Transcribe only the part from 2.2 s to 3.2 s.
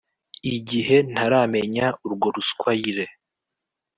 ruswayire